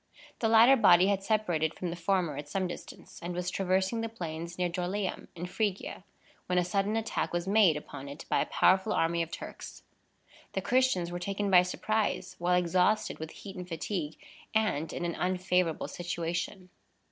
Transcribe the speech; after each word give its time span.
The 0.39 0.47
latter 0.49 0.75
body 0.75 1.09
had 1.09 1.21
separated 1.23 1.75
from 1.75 1.91
the 1.91 1.95
former 1.95 2.35
at 2.35 2.49
some 2.49 2.67
distance, 2.67 3.19
and 3.21 3.35
was 3.35 3.51
traversing 3.51 4.01
the 4.01 4.09
plains 4.09 4.57
near 4.57 4.67
Dorylæum, 4.67 5.27
in 5.35 5.45
Phrygia, 5.45 6.03
when 6.47 6.57
a 6.57 6.63
sudden 6.65 6.95
attack 6.97 7.31
was 7.31 7.47
made 7.47 7.77
upon 7.77 8.09
it 8.09 8.25
by 8.27 8.41
a 8.41 8.47
powerful 8.47 8.93
army 8.93 9.21
of 9.21 9.29
Turks. 9.29 9.83
The 10.53 10.61
Christians 10.61 11.11
were 11.11 11.19
taken 11.19 11.51
by 11.51 11.61
surprise, 11.61 12.35
while 12.39 12.55
exhausted 12.55 13.19
with 13.19 13.29
heat 13.29 13.55
and 13.55 13.67
fatigue, 13.69 14.15
and 14.55 14.91
in 14.91 15.05
an 15.05 15.13
unfavorable 15.13 15.87
situation. 15.87 16.71